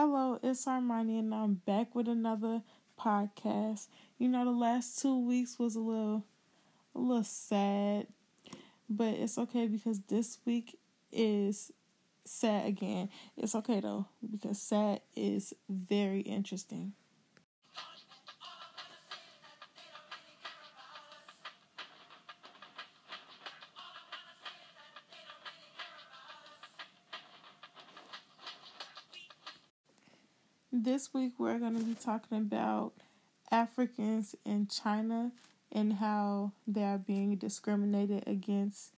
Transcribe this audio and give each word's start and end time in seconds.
Hello, 0.00 0.38
it's 0.44 0.64
Armani, 0.64 1.18
and 1.18 1.34
I'm 1.34 1.54
back 1.54 1.92
with 1.92 2.06
another 2.06 2.62
podcast. 2.96 3.88
You 4.16 4.28
know, 4.28 4.44
the 4.44 4.52
last 4.52 5.02
two 5.02 5.26
weeks 5.26 5.58
was 5.58 5.74
a 5.74 5.80
little, 5.80 6.22
a 6.94 6.98
little 7.00 7.24
sad, 7.24 8.06
but 8.88 9.14
it's 9.14 9.36
okay 9.38 9.66
because 9.66 9.98
this 10.02 10.38
week 10.46 10.78
is 11.10 11.72
sad 12.24 12.66
again. 12.66 13.08
It's 13.36 13.56
okay 13.56 13.80
though 13.80 14.06
because 14.30 14.62
sad 14.62 15.00
is 15.16 15.52
very 15.68 16.20
interesting. 16.20 16.92
This 30.70 31.14
week 31.14 31.32
we're 31.38 31.58
going 31.58 31.78
to 31.78 31.82
be 31.82 31.94
talking 31.94 32.36
about 32.36 32.92
Africans 33.50 34.36
in 34.44 34.66
China 34.66 35.32
and 35.72 35.94
how 35.94 36.52
they 36.66 36.84
are 36.84 36.98
being 36.98 37.36
discriminated 37.36 38.24
against. 38.26 38.92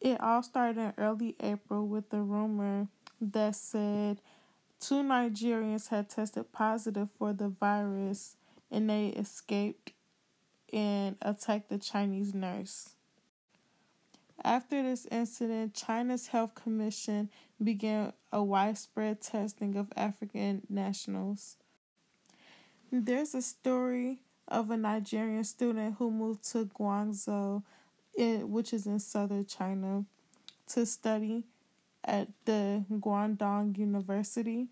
It 0.00 0.18
all 0.22 0.42
started 0.42 0.78
in 0.78 0.92
early 0.96 1.36
April 1.38 1.86
with 1.86 2.10
a 2.14 2.22
rumor 2.22 2.88
that 3.20 3.56
said 3.56 4.22
two 4.80 5.02
Nigerians 5.02 5.88
had 5.88 6.08
tested 6.08 6.50
positive 6.50 7.10
for 7.18 7.34
the 7.34 7.48
virus 7.48 8.36
and 8.70 8.88
they 8.88 9.08
escaped 9.08 9.92
and 10.72 11.16
attacked 11.20 11.68
the 11.68 11.76
Chinese 11.76 12.32
nurse. 12.32 12.94
After 14.46 14.80
this 14.80 15.08
incident, 15.10 15.74
China's 15.74 16.28
Health 16.28 16.54
Commission 16.54 17.30
began 17.60 18.12
a 18.32 18.44
widespread 18.44 19.20
testing 19.20 19.74
of 19.74 19.92
African 19.96 20.62
nationals. 20.68 21.56
There's 22.92 23.34
a 23.34 23.42
story 23.42 24.20
of 24.46 24.70
a 24.70 24.76
Nigerian 24.76 25.42
student 25.42 25.96
who 25.98 26.12
moved 26.12 26.48
to 26.52 26.66
Guangzhou, 26.66 27.64
eh, 28.16 28.42
which 28.42 28.72
is 28.72 28.86
in 28.86 29.00
southern 29.00 29.46
China, 29.46 30.04
to 30.68 30.86
study 30.86 31.42
at 32.04 32.28
the 32.44 32.84
Guangdong 32.88 33.76
University. 33.76 34.68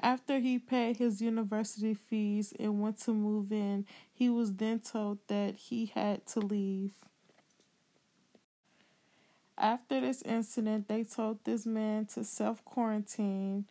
After 0.00 0.38
he 0.38 0.58
paid 0.58 0.96
his 0.96 1.20
university 1.20 1.92
fees 1.92 2.54
and 2.58 2.80
went 2.80 3.00
to 3.00 3.12
move 3.12 3.52
in, 3.52 3.84
he 4.14 4.30
was 4.30 4.54
then 4.54 4.80
told 4.80 5.18
that 5.28 5.56
he 5.56 5.92
had 5.94 6.24
to 6.28 6.40
leave. 6.40 6.92
After 9.60 10.00
this 10.00 10.22
incident, 10.22 10.86
they 10.86 11.02
told 11.02 11.44
this 11.44 11.66
man 11.66 12.06
to 12.14 12.22
self 12.22 12.64
quarantine, 12.64 13.66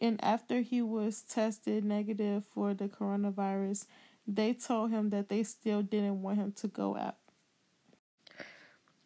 and 0.00 0.22
after 0.22 0.60
he 0.60 0.80
was 0.80 1.22
tested 1.22 1.84
negative 1.84 2.44
for 2.44 2.74
the 2.74 2.86
coronavirus, 2.86 3.86
they 4.28 4.52
told 4.52 4.92
him 4.92 5.10
that 5.10 5.28
they 5.28 5.42
still 5.42 5.82
didn't 5.82 6.22
want 6.22 6.38
him 6.38 6.52
to 6.52 6.68
go 6.68 6.96
out. 6.96 7.16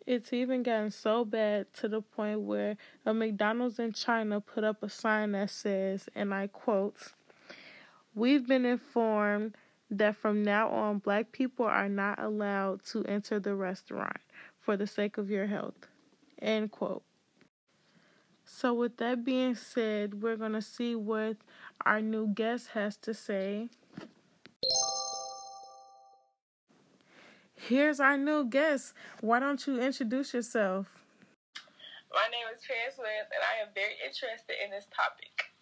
It's 0.06 0.30
even 0.34 0.62
gotten 0.62 0.90
so 0.90 1.24
bad 1.24 1.72
to 1.74 1.88
the 1.88 2.02
point 2.02 2.40
where 2.40 2.76
a 3.06 3.14
McDonald's 3.14 3.78
in 3.78 3.92
China 3.92 4.42
put 4.42 4.62
up 4.62 4.82
a 4.82 4.90
sign 4.90 5.32
that 5.32 5.48
says, 5.48 6.10
and 6.14 6.34
I 6.34 6.48
quote, 6.48 6.96
We've 8.14 8.46
been 8.46 8.66
informed 8.66 9.54
that 9.90 10.16
from 10.16 10.42
now 10.42 10.68
on, 10.68 10.98
black 10.98 11.32
people 11.32 11.64
are 11.64 11.88
not 11.88 12.18
allowed 12.18 12.84
to 12.86 13.04
enter 13.04 13.40
the 13.40 13.54
restaurant 13.54 14.18
for 14.60 14.76
the 14.76 14.86
sake 14.86 15.16
of 15.16 15.30
your 15.30 15.46
health. 15.46 15.86
End 16.40 16.70
quote. 16.70 17.02
So, 18.44 18.74
with 18.74 18.96
that 18.96 19.24
being 19.24 19.54
said, 19.54 20.22
we're 20.22 20.36
going 20.36 20.52
to 20.52 20.62
see 20.62 20.94
what 20.96 21.36
our 21.86 22.00
new 22.00 22.26
guest 22.26 22.70
has 22.74 22.96
to 22.98 23.14
say. 23.14 23.68
Here's 27.54 28.00
our 28.00 28.16
new 28.16 28.44
guest. 28.44 28.94
Why 29.20 29.38
don't 29.38 29.64
you 29.66 29.80
introduce 29.80 30.34
yourself? 30.34 30.86
My 32.12 32.26
name 32.32 32.46
is 32.54 32.60
Paris 32.66 32.98
Wentz, 32.98 33.30
and 33.32 33.44
I 33.44 33.62
am 33.62 33.68
very 33.74 33.94
interested 34.04 34.56
in 34.64 34.70
this 34.70 34.86
topic. 34.94 35.52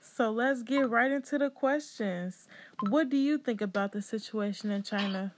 So, 0.00 0.30
let's 0.30 0.62
get 0.62 0.88
right 0.88 1.10
into 1.10 1.38
the 1.38 1.50
questions. 1.50 2.48
What 2.88 3.10
do 3.10 3.16
you 3.16 3.36
think 3.36 3.60
about 3.60 3.92
the 3.92 4.00
situation 4.00 4.70
in 4.70 4.82
China? 4.82 5.34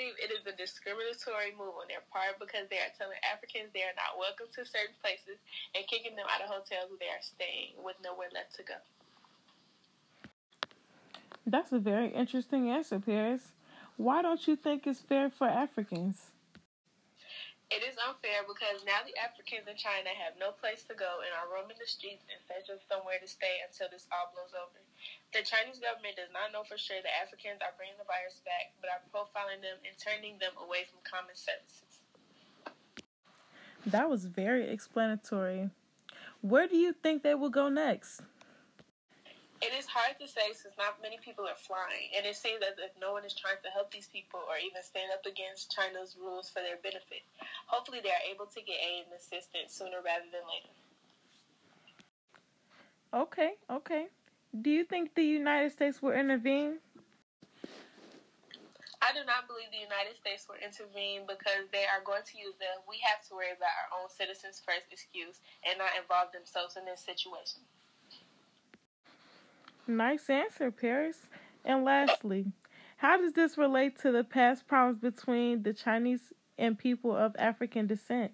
Believe 0.00 0.16
it 0.16 0.32
is 0.32 0.46
a 0.46 0.56
discriminatory 0.56 1.52
move 1.58 1.76
on 1.76 1.84
their 1.88 2.00
part 2.10 2.40
because 2.40 2.64
they 2.70 2.78
are 2.80 2.88
telling 2.96 3.20
Africans 3.20 3.68
they 3.74 3.82
are 3.82 3.92
not 4.00 4.16
welcome 4.16 4.46
to 4.56 4.64
certain 4.64 4.96
places 5.04 5.36
and 5.74 5.84
kicking 5.86 6.16
them 6.16 6.24
out 6.32 6.40
of 6.40 6.48
hotels 6.48 6.88
where 6.88 6.96
they 6.96 7.12
are 7.12 7.20
staying 7.20 7.76
with 7.76 7.96
nowhere 8.02 8.32
left 8.32 8.56
to 8.56 8.62
go. 8.62 8.80
That's 11.44 11.72
a 11.72 11.78
very 11.78 12.08
interesting 12.08 12.70
answer, 12.70 12.98
Paris. 12.98 13.52
Why 13.98 14.22
don't 14.22 14.40
you 14.48 14.56
think 14.56 14.86
it's 14.86 15.00
fair 15.00 15.28
for 15.28 15.46
Africans? 15.46 16.32
It 17.70 17.86
is 17.86 17.94
unfair 18.02 18.42
because 18.50 18.82
now 18.82 19.06
the 19.06 19.14
Africans 19.14 19.70
in 19.70 19.78
China 19.78 20.10
have 20.10 20.34
no 20.34 20.50
place 20.50 20.82
to 20.90 20.94
go 20.98 21.22
and 21.22 21.30
are 21.30 21.46
roaming 21.46 21.78
the 21.78 21.86
streets 21.86 22.26
in 22.26 22.34
search 22.42 22.66
of 22.66 22.82
somewhere 22.90 23.22
to 23.22 23.30
stay 23.30 23.62
until 23.62 23.86
this 23.86 24.10
all 24.10 24.34
blows 24.34 24.50
over. 24.58 24.82
The 25.30 25.46
Chinese 25.46 25.78
government 25.78 26.18
does 26.18 26.34
not 26.34 26.50
know 26.50 26.66
for 26.66 26.74
sure 26.74 26.98
that 26.98 27.14
Africans 27.22 27.62
are 27.62 27.70
bringing 27.78 27.94
the 27.94 28.10
virus 28.10 28.42
back, 28.42 28.74
but 28.82 28.90
are 28.90 29.06
profiling 29.14 29.62
them 29.62 29.78
and 29.86 29.94
turning 30.02 30.42
them 30.42 30.58
away 30.58 30.90
from 30.90 30.98
common 31.06 31.38
services. 31.38 32.02
That 33.86 34.10
was 34.10 34.26
very 34.26 34.66
explanatory. 34.66 35.70
Where 36.42 36.66
do 36.66 36.74
you 36.74 36.90
think 36.90 37.22
they 37.22 37.38
will 37.38 37.54
go 37.54 37.70
next? 37.70 38.26
Hard 39.90 40.14
to 40.22 40.28
say 40.30 40.54
since 40.54 40.78
not 40.78 41.02
many 41.02 41.18
people 41.18 41.42
are 41.50 41.58
flying, 41.58 42.14
and 42.14 42.22
it 42.22 42.38
seems 42.38 42.62
as 42.62 42.78
if 42.78 42.94
no 43.02 43.10
one 43.10 43.26
is 43.26 43.34
trying 43.34 43.58
to 43.66 43.70
help 43.74 43.90
these 43.90 44.06
people 44.06 44.38
or 44.46 44.54
even 44.54 44.78
stand 44.86 45.10
up 45.10 45.26
against 45.26 45.74
China's 45.74 46.14
rules 46.14 46.46
for 46.46 46.62
their 46.62 46.78
benefit. 46.78 47.26
Hopefully, 47.66 47.98
they 47.98 48.14
are 48.14 48.22
able 48.22 48.46
to 48.46 48.62
get 48.62 48.78
aid 48.78 49.10
and 49.10 49.18
assistance 49.18 49.74
sooner 49.74 49.98
rather 49.98 50.30
than 50.30 50.46
later. 50.46 50.70
Okay, 53.10 53.58
okay. 53.66 54.06
Do 54.54 54.70
you 54.70 54.86
think 54.86 55.18
the 55.18 55.26
United 55.26 55.74
States 55.74 55.98
will 55.98 56.14
intervene? 56.14 56.78
I 59.02 59.10
do 59.10 59.26
not 59.26 59.50
believe 59.50 59.74
the 59.74 59.82
United 59.82 60.14
States 60.22 60.46
will 60.46 60.62
intervene 60.62 61.26
because 61.26 61.66
they 61.74 61.90
are 61.90 61.98
going 62.06 62.22
to 62.30 62.34
use 62.38 62.54
the 62.62 62.78
we 62.86 63.02
have 63.02 63.26
to 63.26 63.34
worry 63.34 63.50
about 63.50 63.74
our 63.74 63.90
own 63.98 64.06
citizens 64.06 64.62
first 64.62 64.86
excuse 64.94 65.42
and 65.66 65.82
not 65.82 65.98
involve 65.98 66.30
themselves 66.30 66.78
in 66.78 66.86
this 66.86 67.02
situation. 67.02 67.66
Nice 69.96 70.30
answer, 70.30 70.70
Paris. 70.70 71.28
And 71.64 71.84
lastly, 71.84 72.52
how 72.98 73.16
does 73.16 73.32
this 73.32 73.58
relate 73.58 73.98
to 74.00 74.12
the 74.12 74.22
past 74.22 74.66
problems 74.68 75.00
between 75.00 75.62
the 75.62 75.72
Chinese 75.72 76.32
and 76.56 76.78
people 76.78 77.16
of 77.16 77.34
African 77.38 77.86
descent? 77.86 78.32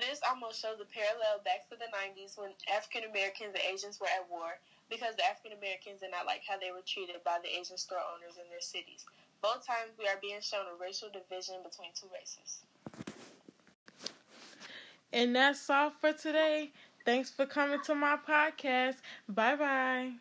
This 0.00 0.20
almost 0.28 0.60
shows 0.60 0.80
a 0.80 0.88
parallel 0.88 1.44
back 1.44 1.68
to 1.68 1.76
the 1.76 1.92
90s 1.92 2.38
when 2.38 2.50
African 2.72 3.04
Americans 3.04 3.52
and 3.54 3.62
Asians 3.68 4.00
were 4.00 4.08
at 4.08 4.24
war 4.30 4.58
because 4.88 5.14
the 5.16 5.24
African 5.28 5.52
Americans 5.58 6.00
did 6.00 6.10
not 6.10 6.24
like 6.26 6.40
how 6.48 6.58
they 6.58 6.72
were 6.72 6.82
treated 6.86 7.22
by 7.24 7.38
the 7.44 7.52
Asian 7.52 7.76
store 7.76 8.00
owners 8.00 8.40
in 8.40 8.48
their 8.48 8.64
cities. 8.64 9.04
Both 9.42 9.66
times 9.66 9.92
we 9.98 10.08
are 10.08 10.18
being 10.22 10.40
shown 10.40 10.64
a 10.66 10.76
racial 10.80 11.12
division 11.12 11.60
between 11.62 11.92
two 11.92 12.08
races. 12.08 12.64
And 15.12 15.36
that's 15.36 15.68
all 15.68 15.90
for 15.90 16.12
today. 16.12 16.72
Thanks 17.04 17.30
for 17.30 17.46
coming 17.46 17.80
to 17.82 17.94
my 17.94 18.16
podcast. 18.16 18.96
Bye 19.28 19.56
bye. 19.56 20.12